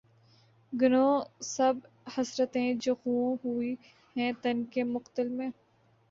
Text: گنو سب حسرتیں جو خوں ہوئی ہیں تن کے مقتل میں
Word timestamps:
گنو 0.73 1.07
سب 1.45 1.75
حسرتیں 2.13 2.73
جو 2.75 2.93
خوں 2.95 3.35
ہوئی 3.43 3.73
ہیں 4.15 4.31
تن 4.41 4.63
کے 4.65 4.83
مقتل 4.85 5.27
میں 5.29 5.49